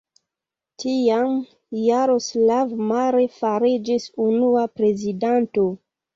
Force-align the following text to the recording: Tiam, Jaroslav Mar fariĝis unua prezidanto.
Tiam, 0.83 1.35
Jaroslav 1.81 2.73
Mar 2.93 3.19
fariĝis 3.37 4.09
unua 4.27 4.67
prezidanto. 4.81 5.71